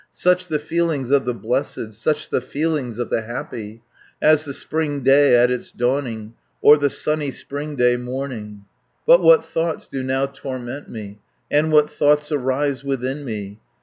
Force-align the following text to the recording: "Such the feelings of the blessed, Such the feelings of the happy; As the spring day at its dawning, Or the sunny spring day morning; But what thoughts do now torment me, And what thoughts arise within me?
"Such 0.11 0.47
the 0.47 0.57
feelings 0.57 1.11
of 1.11 1.25
the 1.25 1.33
blessed, 1.35 1.93
Such 1.93 2.31
the 2.31 2.41
feelings 2.41 2.97
of 2.97 3.11
the 3.11 3.21
happy; 3.21 3.83
As 4.19 4.45
the 4.45 4.51
spring 4.55 5.01
day 5.03 5.35
at 5.35 5.51
its 5.51 5.71
dawning, 5.71 6.33
Or 6.59 6.75
the 6.75 6.89
sunny 6.89 7.29
spring 7.29 7.75
day 7.75 7.97
morning; 7.97 8.65
But 9.05 9.21
what 9.21 9.45
thoughts 9.45 9.87
do 9.87 10.01
now 10.01 10.25
torment 10.25 10.89
me, 10.89 11.19
And 11.51 11.71
what 11.71 11.87
thoughts 11.87 12.31
arise 12.31 12.83
within 12.83 13.23
me? 13.23 13.59